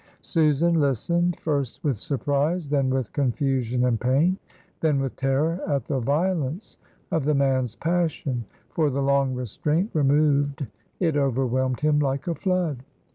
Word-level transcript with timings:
Susan 0.23 0.73
listened; 0.79 1.39
first 1.41 1.83
with 1.83 1.99
surprise, 1.99 2.67
then 2.69 2.89
with 2.89 3.13
confusion 3.13 3.85
and 3.85 4.01
pain, 4.01 4.35
then 4.79 4.99
with 4.99 5.15
terror 5.15 5.61
at 5.67 5.85
the 5.85 5.99
violence 5.99 6.75
of 7.11 7.23
the 7.23 7.35
man's 7.35 7.75
passion; 7.75 8.43
for, 8.71 8.89
the 8.89 8.99
long 9.03 9.35
restraint 9.35 9.91
removed, 9.93 10.65
it 10.99 11.15
overwhelmed 11.15 11.81
him 11.81 11.99
like 11.99 12.27
a 12.27 12.33
flood. 12.33 12.81